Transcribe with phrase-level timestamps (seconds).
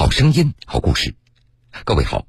[0.00, 1.14] 好声音，好故事。
[1.84, 2.24] 各位好，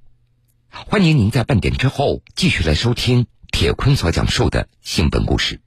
[0.72, 5.62] 欢迎您在半点之后继续来收听铁坤所讲述的新闻故事。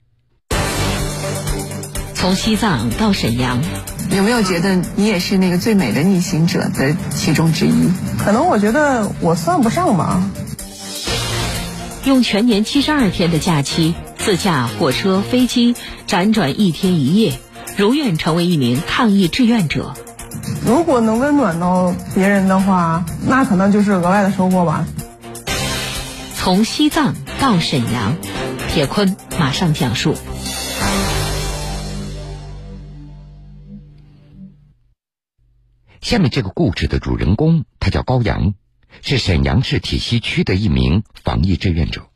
[2.13, 3.59] 从西藏到沈阳，
[4.11, 7.89] 有没有觉得你也是那个最美的逆行者的其中之一？
[8.19, 10.29] 可能我觉得我算不上吧。
[12.03, 15.75] 用全年七十二天的假期，自驾火车、飞机，
[16.07, 17.39] 辗转一天一夜，
[17.75, 19.95] 如愿成为一名抗疫志愿者。
[20.65, 24.87] 如果能温暖到别人的话，那可能就是额外的收获吧。
[26.35, 28.17] 从西藏到沈阳，
[28.69, 30.15] 铁坤马上讲述。
[36.01, 38.53] 下面这个故事的主人公，他叫高阳，
[39.01, 42.09] 是沈阳市铁西区的一名防疫志愿者。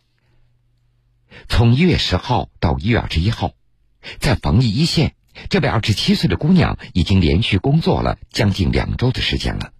[1.47, 3.53] 从一月十号到一月二十一号，
[4.19, 5.15] 在防疫一线。
[5.49, 9.71] 这位二十七岁的姑娘已经连续工作了将近两周的时间了。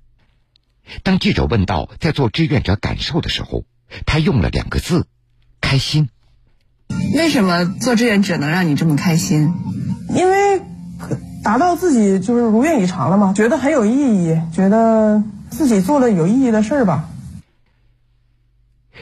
[1.04, 3.66] 当记者问到在做志愿者感受的时候，
[4.06, 5.06] 她用了两个字：
[5.62, 6.10] 开心。
[7.16, 9.54] 为什么做志愿者能让你这么开心？
[10.16, 10.62] 因为
[11.44, 17.10] 达到自己就是如愿以偿了嘛，觉得很有意义，觉得自己做了有意义的事儿吧。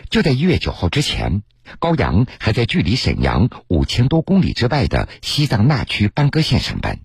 [0.09, 1.43] 就在一月九号之前。
[1.79, 6.99] 高阳还在距离沈阳五千多公里之外的西藏那曲班戈县上班。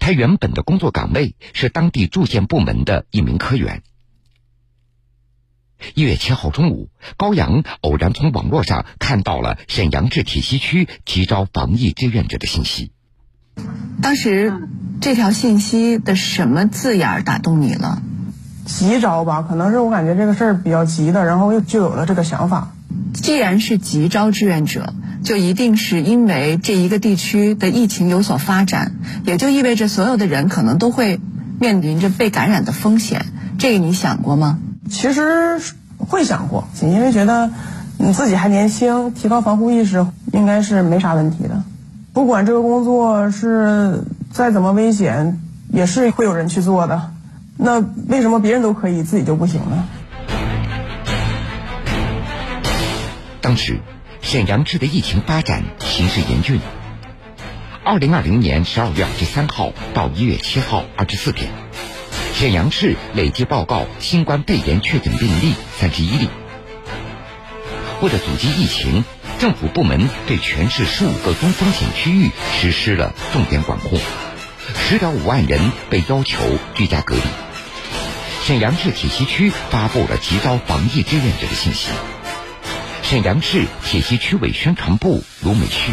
[0.00, 3.84] 他原本的工作岗位是当地住建部门的一名科员。
[5.94, 12.90] 一月七号中午，高阳偶然从网络上看到了沈阳市铁西区急招防疫志愿者的信息。
[14.02, 14.52] 当时
[15.00, 18.02] 这条信息的什么字眼打动你了？
[18.68, 22.72] 急招吧，可能是我感觉这个事儿比较急的，然后又就有了这个想法。
[23.14, 24.92] 既然是急招志愿者，
[25.24, 28.92] 就一定是因为这一个地区的疫情有所发展，
[29.24, 31.18] 也就意味着所有的人可能都会
[31.58, 33.24] 面临着被感染的风险。
[33.58, 34.58] 这个你想过吗？
[34.90, 35.58] 其实
[35.96, 37.50] 会想过，因为觉得
[37.96, 41.62] 你自己还年轻，提高防护意识应该是没啥问题的。
[42.12, 45.40] 不管这个工作是再怎么危险，
[45.72, 47.12] 也是会有人去做的。
[47.60, 49.88] 那为什么别人都可以，自己就不行呢？
[53.40, 53.80] 当时，
[54.20, 56.60] 沈阳市的疫情发展形势严峻。
[57.82, 61.50] 二零二零年十二月二十三号到一月七号二十四天，
[62.34, 66.28] 沈阳市累计报告新冠肺炎确诊病例三十一例。
[68.00, 69.02] 为了阻击疫情，
[69.40, 72.30] 政府部门对全市十五个中风险区域
[72.60, 73.98] 实施了重点管控，
[74.76, 76.38] 十点五万人被要求
[76.74, 77.22] 居家隔离。
[78.48, 81.90] 沈阳市铁西区发布了急招防疫志愿者的信息。
[83.02, 85.92] 沈阳市铁西区委宣传部卢美旭，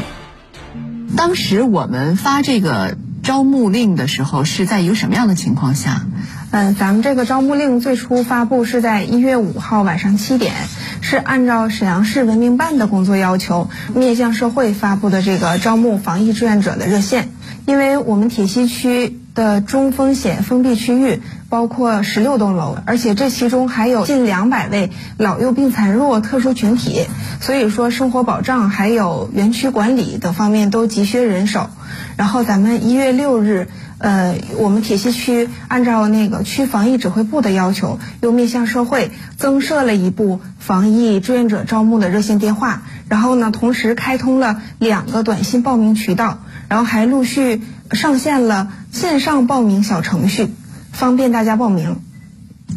[1.17, 6.05] 当时我们发这个招募令的时候是在一个什么样的情况下？
[6.51, 10.53] 嗯，咱们这个招募令最初发布是在一月五号晚上七点，
[11.01, 17.27] 是按照沈阳市文明办的工作要求，面向社会发布的这个招募防疫志愿者的热线。
[17.65, 27.05] 因为我们铁西区的中风险封闭区域包括十六栋楼，而且这其中还有近两百位老幼病残弱特殊群体，
[27.41, 31.69] 所以说生活保障还有园区管理等方面都急缺人手。
[32.17, 46.39] 然后咱们一月六日，呃，我们铁西区按照那个区防疫指挥部的要求，又面向社会增设了一部防疫志愿者招募的热线电话，然后呢，同时开通了两个短信报名渠道。
[46.67, 50.49] 然后还陆续上线了线上报名小程序，
[50.91, 51.97] 方便大家报名。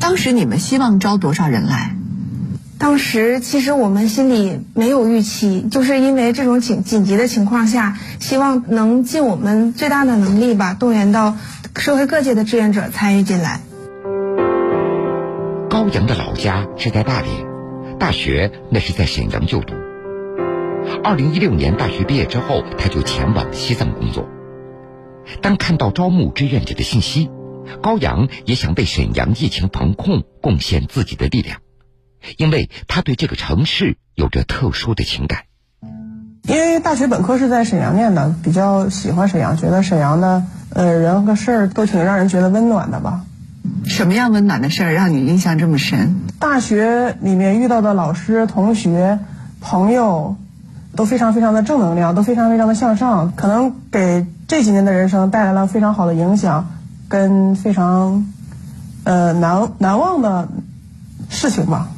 [0.01, 1.95] 当时你们希望招多少人来？
[2.79, 11.37] 当时其实我们心里没有预期，就是因为这种紧紧急的情况下，希望能尽我们最大的能力吧，动员到
[11.77, 13.61] 社会各界的志愿者参与进来。
[15.69, 19.75] 高阳的老家是在大连，大学那是在沈阳就读。
[21.03, 24.29] 二零一六年大学毕业之后，他就前往西藏工作。
[25.43, 27.31] 当看到招募志愿者的信息，
[27.83, 31.61] 高阳也想为沈阳疫情防控贡献自己的力量，
[32.37, 35.41] 因为他对这个城市有着特殊的情感。
[36.43, 40.45] 因为大学本科是在沈阳念的，比较喜欢沈阳，觉得沈阳的
[40.75, 43.25] 呃人和事儿都挺让人觉得温暖的吧。
[43.85, 46.17] 什么样温暖的事儿让你印象这么深？
[46.39, 49.19] 大学里面遇到的老师、同学、
[49.61, 50.37] 朋友。
[50.99, 56.69] 都非常非常的正能量，都非常非常的向上，可能给这几年的人生带来了非常好的影响，
[57.09, 58.35] 跟非常
[59.05, 60.49] 呃难难忘的
[61.31, 61.93] 事情吧。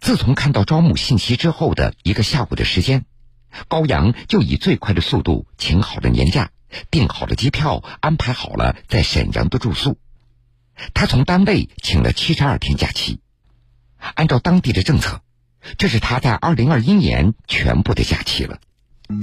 [0.00, 3.04] 自从看到招募信息之后的一个下午的时间，
[3.68, 6.50] 高阳就以最快的速度请好了年假，
[6.90, 9.98] 订好了机票，安排好了在沈阳的住宿。
[10.94, 13.20] 他从单位请了七十二天假期。
[14.16, 15.20] 按照当地的政策，
[15.78, 18.58] 这是他在二零二一年全部的假期了。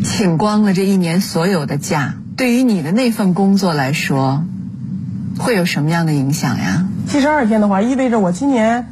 [0.03, 4.45] 请光了这一年所有的假，对于你的那份工作来说，
[5.39, 6.87] 会有什么样的影响呀？
[7.07, 8.87] 七十二天的话，意味着我今年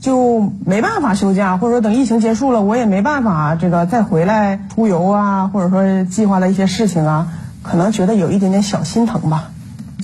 [0.00, 7.28] 就没办法休假，或者说等疫情结束了，我也没办法这个再回来出游啊，或者说计划的一些事情啊，
[7.62, 9.52] 可能觉得有一点点小心疼吧。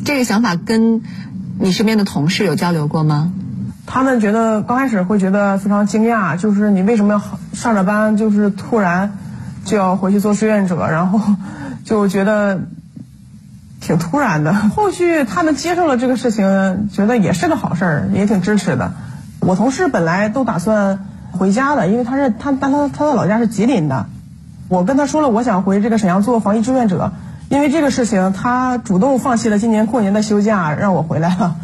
[0.04, 1.02] 这个想法跟
[1.58, 3.32] 你身边的同事有交流过吗？
[3.90, 7.22] 他们觉得刚开始会觉得非常惊讶，就是你为什么要
[7.54, 9.14] 上着班，就是突然
[9.64, 11.18] 就要回去做志愿者，然后
[11.86, 12.60] 就觉得
[13.80, 14.52] 挺突然的。
[14.52, 18.92] 后续他们接受了这个事情，觉得也是个好事儿，也挺支持的。
[19.40, 24.04] 我同事本来都打算回家的，因为他是他但他他的老家是吉林的。
[24.68, 27.12] 我跟他说了，我想回这个沈阳做防疫志愿者，
[27.48, 31.56] 因为这个事情，他主动放弃了今年过年的休假，让我回来了。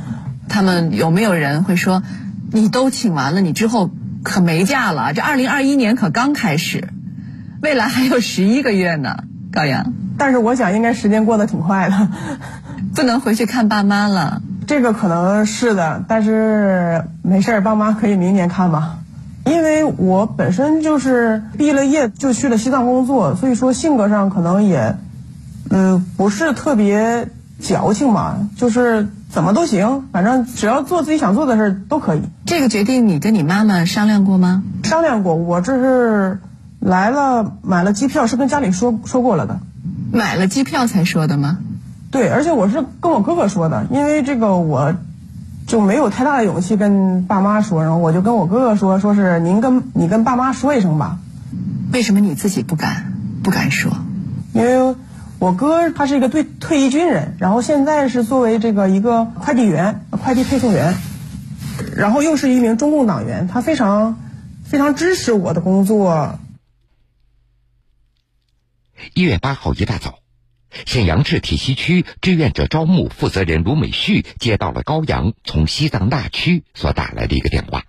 [0.54, 2.04] 他们有没有人会说，
[2.52, 3.90] 你都请完了，你之后
[4.22, 5.12] 可没假了？
[5.12, 6.90] 这二零二一年可刚开始，
[7.60, 9.92] 未来还有十一个月呢，高阳。
[10.16, 12.08] 但是我想，应该时间过得挺快的，
[12.94, 14.42] 不能回去看爸妈了。
[14.68, 19.00] 这个可能是的，但是没事儿，爸妈可以明年看吧。
[19.44, 24.94] 因为我本身就是毕了业就去了西藏工作，所以说性格上可能也，
[25.70, 27.26] 嗯，不是特别
[27.58, 32.22] 矫情嘛，就是怎么都行，反正只要做自己想做的事儿都可以。
[32.46, 34.62] 这个决定你跟你妈妈商量过吗？
[34.84, 36.38] 商量过，我这是
[36.78, 39.58] 来了买了机票，是跟家里说说过了的。
[40.12, 41.58] 买了机票才说的吗？
[42.12, 44.94] 对，而且我是跟我哥哥说的，因为这个我
[45.66, 51.18] 就没有太大的勇气跟爸妈说，然后我就跟我哥哥说，说是您跟你跟爸妈说一声吧。
[51.92, 53.90] 为什么你自己不敢不敢说？
[54.52, 54.94] 因为
[55.38, 60.94] 我哥他是一个退退役军人，然后现在是作为这个一个快递员、快递配送员，
[61.96, 64.18] 然后又是一名中共党员，他非常
[64.64, 66.38] 非常支持我的工作。
[69.12, 70.20] 一月八号一大早，
[70.86, 77.82] 沈阳市铁西区志愿者招募负责人卢美旭接到了高阳从西藏那曲所打来的一个电话。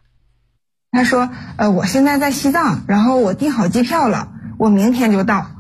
[0.91, 5.51] 他说：“呃，我现在在西藏，然后我订好机票了，我明天就到。”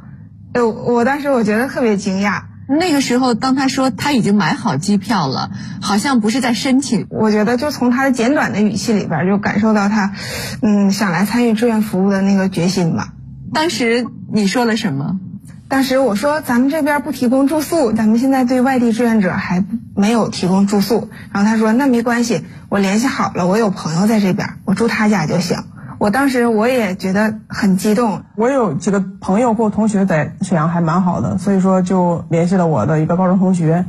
[0.55, 2.43] 呃，我当时我觉得特别惊讶。
[2.69, 7.07] 那个时候，当他说他已经买好机票了，好像不是在申请。
[7.09, 10.13] 我觉得就从他的简短的语气里边，就感受到他，
[10.61, 13.09] 嗯，想来参与志愿服务的那个决心吧。
[13.53, 15.19] 当时你说了什么？
[15.67, 19.61] 当时我说咱们这边不提供住宿，咱们现在对外地志愿者还
[19.93, 21.09] 没有提供住宿。
[21.33, 25.57] 然后他说那没关系，我联系好了，我有朋友在这边，我住他家就行。
[26.05, 33.85] 我当时我也觉得很激动，我有几个朋友或同学在沈阳还蛮好的，所以说就联系了我的一个高中同学，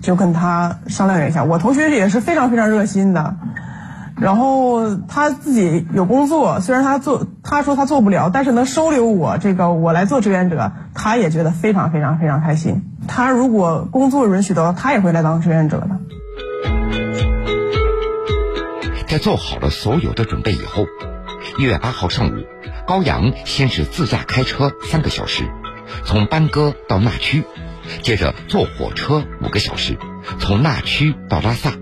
[0.00, 1.42] 就跟他商量了一下。
[1.42, 3.34] 我同学也是非常非常热心的，
[4.14, 12.84] 然后他自己有工作，虽然他做他说他做不了，但是能收留我这个我来做志愿者，他也觉得非常非常非常开心。
[13.08, 15.88] 他如果工作允许的话，他也会来当志愿者的。
[19.08, 20.86] 在做好了所有的准备以后。
[21.58, 22.46] 一月八号上午，
[22.86, 25.44] 高阳先是自驾开车三个小时，
[26.04, 27.44] 从班戈到那曲，
[28.02, 29.98] 接着坐火车五个小时，
[30.38, 31.72] 从那曲到拉萨，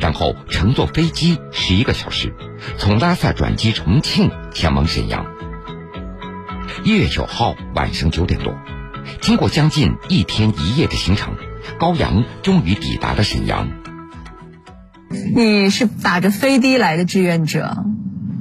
[0.00, 2.34] 然后乘坐飞机十一个小时，
[2.76, 5.24] 从拉萨转机重庆前往沈阳。
[6.84, 8.54] 一月九号晚上九点多，
[9.22, 11.34] 经过将近一天一夜的行程，
[11.78, 13.68] 高阳终于抵达了沈阳。
[15.34, 17.76] 你是打着飞的来的志愿者。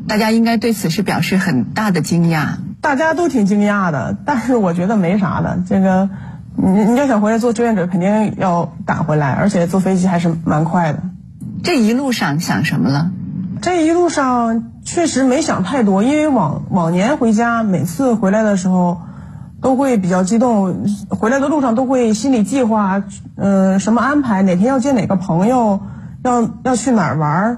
[0.09, 5.59] 大家应该对此事表示很大的惊讶，大家都挺惊讶的，但是我觉得没啥的。
[5.69, 6.09] 这个，
[6.55, 11.03] 你你要想回来做志愿者，肯定要赶回来，而且坐飞机还是蛮快的。
[11.63, 13.11] 这一路上想什么了？
[13.61, 19.01] 这一路上确实没想太多，因为往往年回家，每次回来的时候
[19.61, 23.03] 都会比较激动，回来的路上都会心里计划，
[23.35, 25.81] 嗯，什么安排，哪天要见哪个朋友，
[26.23, 27.57] 要要去哪儿玩儿。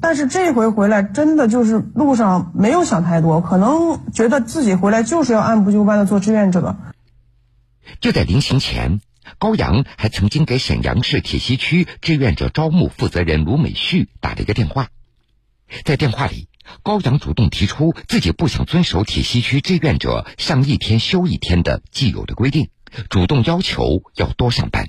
[0.00, 6.76] 但是这回回来，真的就是路上没有想太多，可能觉得自己回来就是要按部就班的做志愿者。
[8.00, 9.00] 就在临行前，
[9.38, 14.88] 高阳还曾经给沈阳市铁西区志愿者招募负责人卢美旭打了一个电话。
[15.84, 16.48] 在电话里，
[16.82, 22.68] 高阳主动提出自己不想遵守铁西区志愿者上一天休一天的既有的规定，
[23.08, 24.88] 主动要求要多上班。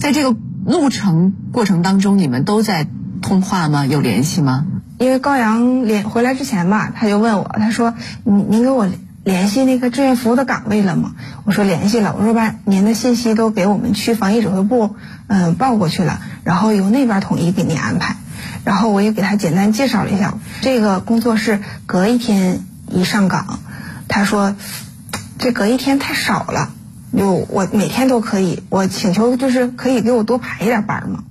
[0.00, 0.36] 在这个
[0.66, 2.86] 路程过程当中，你们都在。
[3.22, 3.86] 通话吗？
[3.86, 4.66] 有联系吗？
[4.98, 7.94] 因为高阳连回来之前吧，他就问我，他说
[8.26, 8.88] ：“您您给我
[9.22, 11.12] 联系那个志愿服务的岗位了吗？
[11.44, 14.96] 我说联系了，我说把您的信息都给我们区防疫指挥部，
[15.28, 18.16] 嗯，报过去了，然后由那边统一给您安排。
[18.64, 22.58] 然后我也给他简单介绍了一下，这个工作是隔一天
[22.90, 23.60] 一上岗。
[24.08, 24.56] 他说，
[25.38, 26.70] 这隔一天太少了，
[27.16, 31.24] 就我每天都可以，我请求就是可以给我多排一点班吗？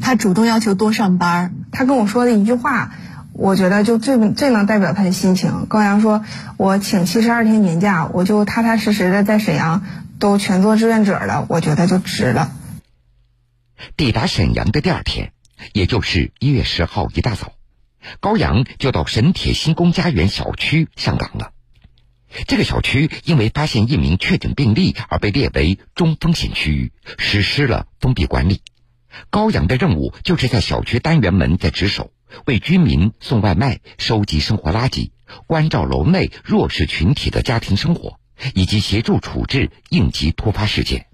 [0.00, 2.92] 他主动要求多上班，他跟我说的一句话。
[3.38, 5.66] 我觉得就最最能代表他的心情。
[5.68, 6.24] 高阳说
[6.56, 9.82] ：“我请七十二天年假，我就踏踏实实的在沈阳
[10.18, 12.50] 都全做志愿者了，我觉得就值了。”
[13.94, 15.32] 抵达沈阳的第二天，
[15.74, 17.52] 也就是一月十号一大早，
[18.20, 21.50] 高阳就到沈铁新宫家园小区上岗了。
[22.46, 28.62] 这个小区因为发现一名确诊病例而被列为中风险区域，实施了封闭管理。
[29.30, 32.10] 高阳的任务就是在小区单元门在值守。
[32.44, 35.10] 为居民送外卖、收集生活垃圾、
[35.46, 38.18] 关照楼内弱势群体的家庭生活，
[38.52, 41.06] 以及协助处置应急突发事件。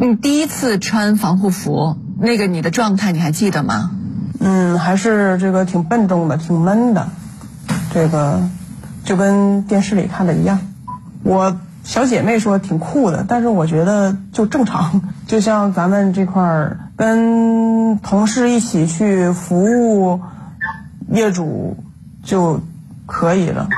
[0.00, 3.92] 你第一次穿防护服，那个你的状态你还记得吗？
[4.40, 7.08] 嗯，还是这个挺笨重的，挺闷的，
[7.94, 8.50] 这个
[9.06, 10.58] 就跟电视里看的一样。
[11.22, 11.56] 我。
[11.86, 20.20] 小姐妹说挺酷的，但是我觉得就正常， 就像咱们这块儿跟同事一起去服务
[21.08, 21.76] 业主
[22.24, 22.60] 就
[23.06, 23.68] 可以了。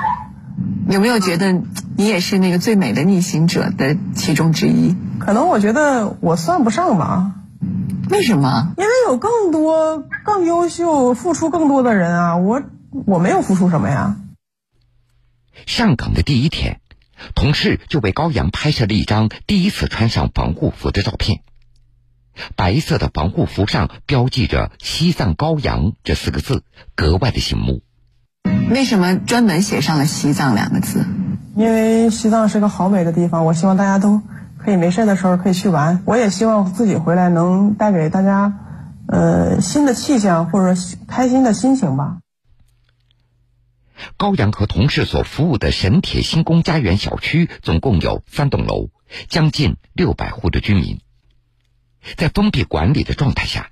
[0.89, 1.53] 有没有觉得
[1.99, 4.97] 你也是那个最美的逆行者的其中之一？
[5.19, 7.33] 可能我觉得我算不上吧。
[8.09, 8.73] 为什么？
[8.79, 12.37] 因为有更多更优秀、付出更多的人啊！
[12.39, 12.63] 我
[13.05, 14.17] 我没有付出什么呀。
[15.67, 16.81] 上岗的第一天。
[17.35, 21.41] 同事就为高阳拍摄了一张第一次穿上防护服的照片。
[22.55, 26.62] 白色的防护服上标记着“西藏高阳”这四个字，
[26.95, 27.83] 格外的醒目。
[28.71, 31.05] 为什么专门写上了“西藏”两个字？
[31.57, 34.23] 因为西藏是个好美的地方，我希望大家都
[34.57, 36.05] 可以没事的时候可以去玩。
[36.05, 38.61] 我也希望自己回来能带给大家，
[39.09, 42.19] 呃，新的气象或者开心的心情吧。
[44.17, 48.90] 高阳和同事所服务的沈铁新宫家园小区总共有三栋楼，
[49.28, 51.00] 将近六百户的居民，
[52.17, 53.71] 在封闭管理的状态下，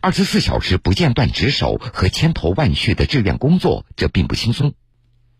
[0.00, 4.74] 二十四小时不间断值守和千头万绪的志愿工作，这并不轻松。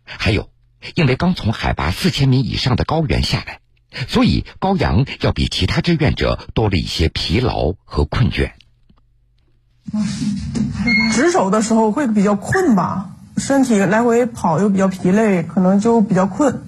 [0.03, 0.51] 还有，
[0.95, 3.59] 因为刚从海拔四千米以上的高原下来，
[4.07, 8.51] 所以高阳要比其他志愿者多了一些疲劳和困倦。
[11.13, 13.14] 值守的时候会比较困吧。
[13.37, 16.61] 身体来回跑又比较疲累，可能就比较困。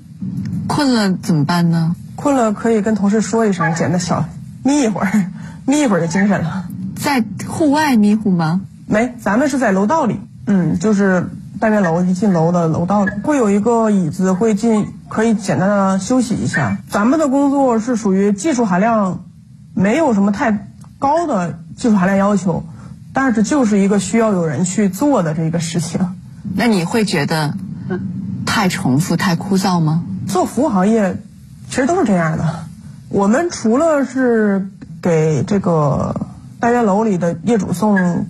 [0.68, 1.96] 困了怎么办呢？
[2.16, 4.26] 困了可以跟同事说一声，简单小
[4.64, 5.32] 眯一会儿，
[5.66, 6.66] 眯一会儿就精神了。
[6.96, 8.62] 在户外迷糊吗？
[8.86, 10.20] 没，咱们是在楼道里。
[10.46, 16.78] 嗯，就是单元楼一进楼的楼道里，会有一个椅子，会进可以简单的休息一下。
[16.90, 19.24] 咱们的工作是属于技术含量
[19.74, 20.68] 没有什么太
[21.00, 22.66] 高的技术含量要求，
[23.14, 26.00] 但是就是一个需要有人去做的这个事情。
[26.56, 27.54] 那你会觉得
[28.46, 30.04] 太重复、太枯燥吗？
[30.28, 31.18] 做服务行业
[31.70, 32.66] 其实都是这样的。
[33.10, 34.68] 我们除了是
[35.02, 36.28] 给这个
[36.60, 38.26] 单元楼里的业主送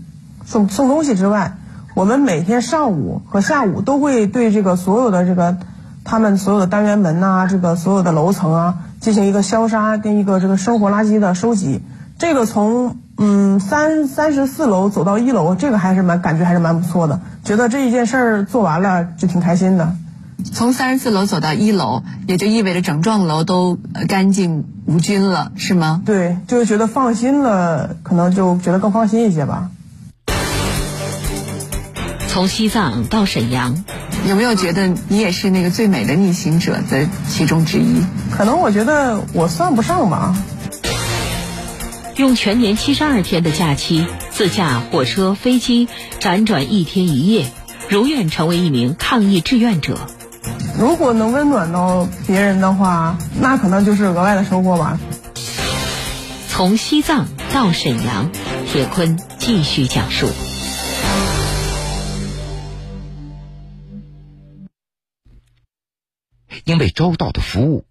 [0.46, 1.58] 送送东西之外，
[1.96, 5.58] 我们每天上午和下午都会对这个所有的这个
[6.04, 11.82] 他们所有的单元门呐，这个所有的楼层啊，进行一个消杀跟一个这个生活垃圾的收集。
[12.20, 17.20] 这个从嗯三三十四楼走到一楼，这个还是蛮感觉还是蛮不错的。
[17.48, 19.96] 觉得这一件事儿做完了就挺开心的。
[20.54, 26.01] 从三十四楼走到一楼，也就意味着整幢楼都干净无菌了，是吗？
[26.06, 29.70] 对，就是觉得放心了，可能就觉得更放心一些吧。
[32.27, 33.82] 从西藏到沈阳，
[34.27, 38.04] 有没有觉得你也是那个最美的逆行者的其中之一？
[38.30, 40.36] 可能我觉得我算不上吧。
[42.18, 45.88] 用全年七十二天的假期，自驾火车、飞机，
[46.20, 47.46] 辗转一天一夜，
[47.90, 50.00] 如愿成为一名抗疫志愿者。
[50.80, 55.00] 如果能温暖到别人的话，那可能就是额外的收获吧。
[56.50, 58.32] 从西藏到沈阳，
[58.66, 60.28] 铁坤继续讲述。
[66.64, 67.86] 因为周到的服务。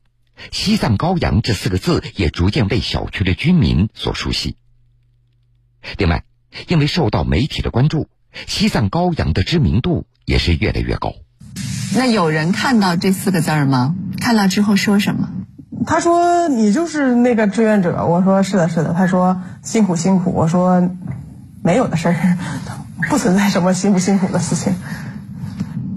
[0.53, 4.57] 西藏羔羊这四个字也逐渐被小区的居民所熟悉。
[5.97, 6.25] 另外，
[6.69, 8.09] 因为受到媒体的关注，
[8.47, 11.13] 西藏羔羊的知名度也是越来越高。
[11.95, 13.95] 那有人看到这四个字儿吗？
[14.21, 15.31] 看到之后说什么？
[15.87, 20.91] 他说：“你就是那个志愿者。”我说：“是的，是的。”他说：“辛苦辛苦。”我说
[21.63, 22.39] ：“没有的事儿，
[23.09, 24.75] 不存在什么辛不辛苦的事情。”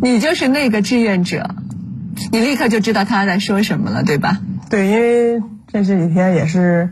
[0.02, 1.56] 你就是那个志愿者。
[2.32, 4.40] 你立刻就知道他在说什么了，对吧？
[4.70, 6.90] 对，因为这这几天也是，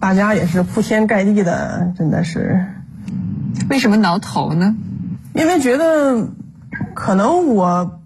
[0.00, 2.66] 大家也是铺天盖地的，真的是。
[3.70, 4.76] 为什么挠头呢？
[5.34, 6.28] 因为觉得
[6.94, 8.00] 可能我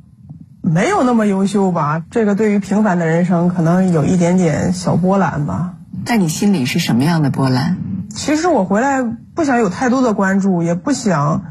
[0.63, 5.75] 没有那么优秀吧，这个对于平凡的人生可能有一点点小波澜吧。
[6.05, 7.77] 在你心里是什么样的波澜？
[8.11, 11.45] 其实我回来不想有太多的关注，也不想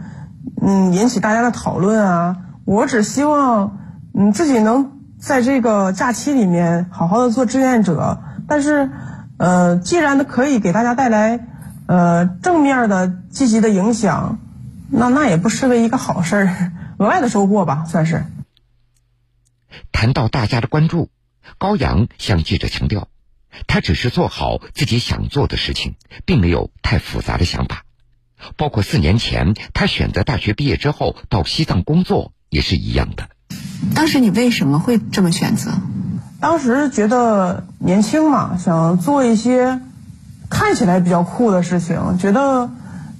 [0.62, 2.38] 嗯引起大家的讨论啊。
[2.66, 3.78] 我只希望
[4.14, 4.92] 嗯自己能
[5.22, 8.22] 在这个假期里面好好的做志愿者。
[8.48, 8.90] 但是
[9.38, 11.48] 呃，既然可以给大家带来
[11.86, 14.40] 呃正面的积极的影响，
[14.90, 18.26] 那那也不失为一个好事儿，额外的收获吧，算是。
[19.92, 21.10] 谈到大家的关注，
[21.58, 23.08] 高阳向记者强调。
[23.68, 27.86] 他只是做好自己想做的事情，并没有太复杂的想法。
[28.58, 33.30] 包括四年前他选择大学毕业之后到西藏工作也是一样的。
[33.96, 35.72] 当时你为什么会这么选择？
[36.40, 39.80] 当时觉得年轻嘛，想做一些
[40.50, 42.70] 看起来比较酷的事情，觉得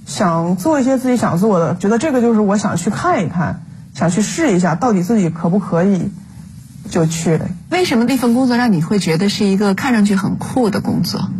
[0.06, 3.62] 想做一些自己想做的，觉得这个就是我想去看一看，
[3.94, 6.10] 想去试一下，到底自己可不可以。
[6.90, 7.46] 就去了。
[7.70, 11.30] 为什么那份工作让你会觉得是一个看上去很酷的工作？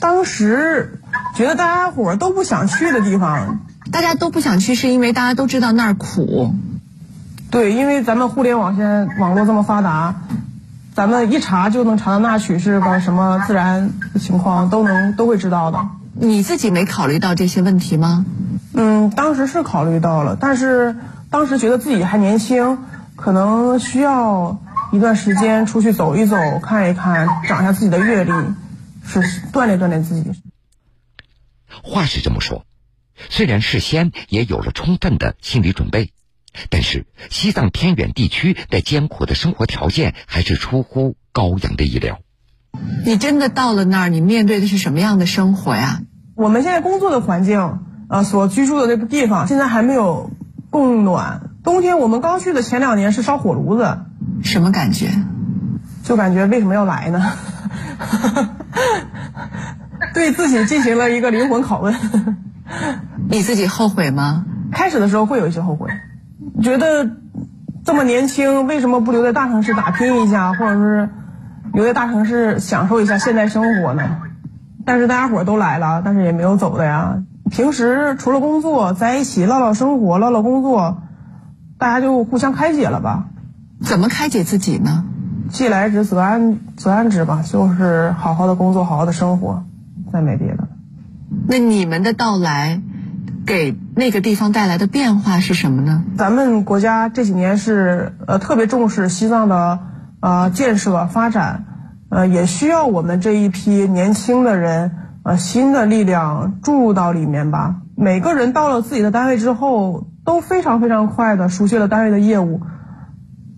[0.00, 1.00] 当时
[1.36, 3.60] 觉得大家伙都不想去的地方，
[3.92, 6.54] 大家都不想去，是因为大家都知道那儿苦。
[7.50, 10.22] 对，因为咱们互联网现在网络这么发达，
[10.94, 15.88] 咱们一查就能查到那曲是个什么自然情况，都能都会知道的。
[16.14, 18.24] 你自己没考虑到这些问题吗？
[18.74, 20.96] 嗯，当时是考虑到了，但是
[21.30, 22.78] 当时觉得自己还年轻，
[23.16, 24.60] 可能需要。
[24.92, 28.30] 一段时间出去走一走，看一看，长一下自己的阅历，
[29.04, 29.20] 是
[29.52, 30.30] 锻炼锻炼自己。
[31.82, 32.64] 话是这么说，
[33.28, 36.12] 虽然事先也有了充分的心理准备，
[36.70, 42.18] 但是西藏偏远地区的艰苦的生活条件还是出乎高阳的意料。
[43.04, 46.00] 你真的到了那儿，你面对的是什么样的生活呀？
[46.34, 50.30] 我们现在工作的环境，呃，所居住的那个地方，现在还没有
[50.70, 51.50] 供暖。
[51.64, 53.98] 冬天我们刚去的前两年是烧火炉子。
[54.42, 55.10] 什么感觉？
[56.04, 57.32] 就感觉为什么要来呢？
[60.14, 61.94] 对自己进行了一个灵魂拷问。
[63.28, 64.44] 你自己后悔吗？
[64.70, 65.90] 开始的时候会有一些后悔，
[66.62, 67.10] 觉得
[67.84, 71.08] 这么年轻，为什么不留在大城市打拼一下，或者是
[71.72, 74.02] 留在大城市享受一下现代生活呢？
[74.84, 77.22] 但是大家伙都来了，但是也没有走的呀。
[77.50, 81.02] 平时除了工作，在一起唠唠生活，唠唠工作，
[81.78, 83.26] 大家就互相开解了吧。
[83.82, 85.04] 怎么开解自己呢？
[85.48, 89.64] 既来之则安，则安之吧，就是好好的工作，好好的生活，
[90.12, 90.68] 再没别的。
[91.46, 92.80] 那你们的到来，
[93.44, 96.04] 给那个地方带来的变化是什么呢？
[96.18, 99.78] 咱们国家这几年是呃特别重视西藏的
[100.20, 101.64] 呃建设发展，
[102.10, 104.92] 呃也需要我们这一批年轻的人
[105.24, 107.76] 呃新的力量注入到里面吧。
[107.96, 112.60] 每个人到了自己的单位之后，都非常非常快的熟悉了单位的业务。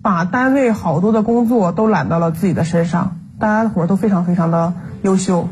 [0.05, 4.73] 把单位好多的工作都揽到了自己的身上，大家伙都非常非常的
[5.03, 5.49] 优秀。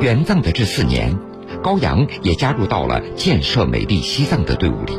[0.00, 1.16] 援藏的这四年，
[1.64, 4.92] 高阳也加入到了建设美丽西藏的队伍里。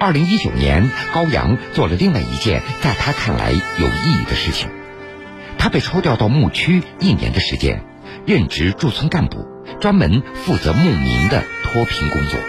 [0.00, 4.70] 二零一九年，高阳做了另外一件在他看来有意义的事情，
[5.58, 7.84] 他被抽调到牧区一年的时间，
[8.24, 9.46] 任职驻村干部，
[9.78, 12.40] 专门负责牧民的脱贫工作。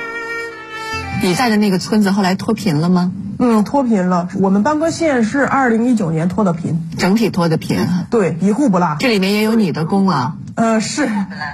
[1.22, 3.12] 你在的那个村子后来脱贫了吗？
[3.38, 4.30] 嗯，脱贫了。
[4.40, 7.86] 我们班戈县是二零一九年脱的贫，整体脱的贫。
[8.10, 8.96] 对，一户不落。
[9.00, 10.34] 这里面也有你的功劳。
[10.62, 11.10] 呃，是。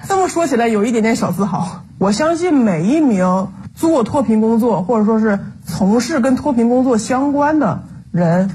[0.10, 1.86] 这么说起来，有一点点小自豪。
[1.98, 8.52] 我相信每一名做脱贫工作，或者说是从事跟脱贫工作相关的人，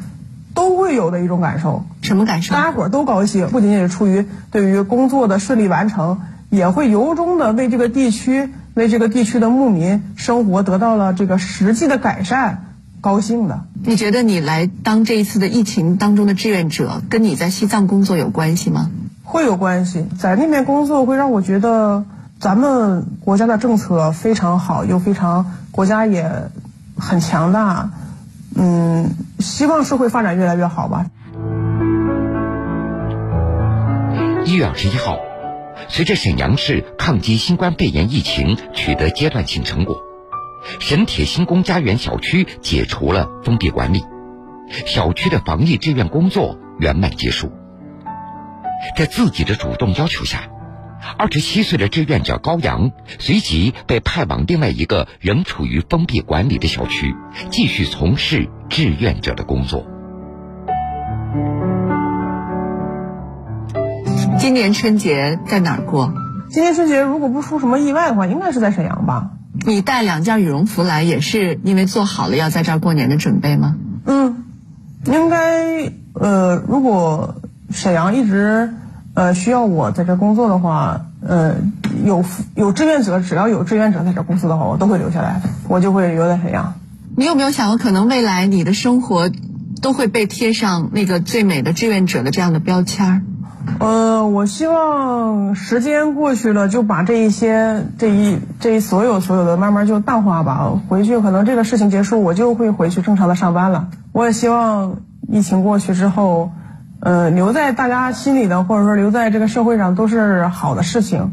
[0.52, 1.86] 都会有的一种感受。
[2.02, 2.52] 什么感受？
[2.52, 8.50] 大家伙都高兴，不仅仅是出于对于工作的顺利完成，也会由衷的为这个地区。
[8.74, 12.64] 为这个地区的牧民生活得到了这个实际的改善，
[13.02, 13.64] 高兴的。
[13.84, 18.90] 你觉得你来当这一次的疫情当中的志愿者，跟你在西藏工作有关系吗？
[19.32, 22.04] 会有关系，在那边工作会让我觉得
[22.38, 26.50] 咱们国家的政策非常好，又非常国家也
[26.98, 27.88] 很强大。
[28.54, 31.06] 嗯，希望社会发展越来越好吧。
[34.44, 35.16] 一月二十一号。
[35.88, 39.96] 随着沈阳市抗击新冠肺炎疫情取得阶段性成果，
[40.78, 44.04] 沈铁新宫家园小区解除了封闭管理，
[44.84, 47.50] 小区的防疫志愿工作圆满结束。
[48.96, 50.40] 在自己的主动要求下，
[51.16, 57.14] 二十七岁的志愿者高阳随即被派往另外一个仍处于封闭管理的小区，
[57.50, 59.86] 继续从事志愿者的工作。
[64.38, 66.12] 今年春节在哪儿过？
[66.50, 69.30] 今年春节如果不出什么意外的话，应该是在沈阳吧。
[69.64, 73.76] 你带两件羽绒服来，也是因为做好了要在这儿过年的准备吗？
[74.04, 74.44] 嗯，
[75.06, 77.36] 应该呃，如果
[77.72, 78.74] 沈阳一直
[79.14, 81.56] 呃需要我在这工作的话，呃，
[82.04, 86.74] 有有志愿者，只要有志愿者在这工作的话，我都会留下来，我就会留在沈阳。
[87.16, 89.30] 你有没有想过，可能未来你的生活
[89.80, 93.22] 都会被贴上那个最美的志愿者的这样的标签儿？
[93.78, 100.72] 呃，我希望时间过去了，就把这一些、这一、这一所有、所有的慢慢就淡化吧。
[100.88, 103.88] 回去可能这个事情结束，我就会回去正常的上班了。
[104.12, 104.96] 我也希望
[105.28, 106.50] 疫情过去之后，
[107.04, 111.32] 呃，留在大家心里的，或者说留在这个社会上，都是好的事情。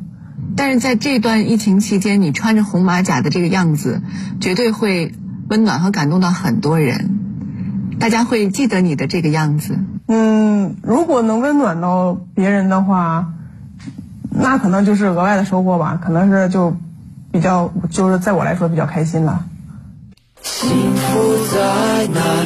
[0.55, 4.01] 但是在这段疫情期间，你穿着红马甲的这个样子，
[4.41, 5.13] 绝对会
[5.47, 7.19] 温暖和感动到很多人。
[7.99, 9.77] 大家会记得你的这个样子。
[10.08, 13.34] 嗯，如果能温暖到别人的话，
[14.32, 15.99] 那可能就是额外的收获吧。
[16.03, 16.75] 可能是就
[17.32, 19.45] 比较，就是在我来说比较开心了。
[20.41, 22.43] 幸福在哪